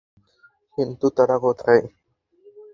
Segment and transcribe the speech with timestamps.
[0.77, 1.83] কিন্তু, তারা কোথায়?